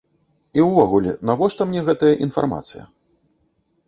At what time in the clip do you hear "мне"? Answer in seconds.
1.73-1.83